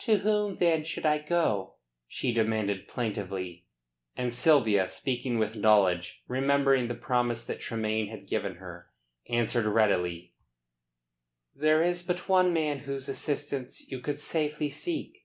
[0.00, 1.76] "To whom then should I go?"
[2.06, 3.66] she demanded plaintively.
[4.14, 8.90] And Sylvia, speaking with knowledge, remembering the promise that Tremayne had given her,
[9.26, 10.34] answered readily:
[11.54, 15.24] "There is but one man whose assistance you could safely seek.